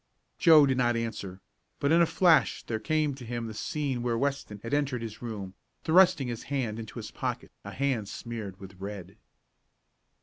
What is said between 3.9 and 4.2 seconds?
where